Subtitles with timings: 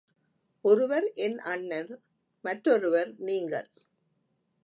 [0.65, 1.91] ஒருவர் என் அண்ணன்,
[2.45, 3.69] மற்றொருவர், நீங்கள்.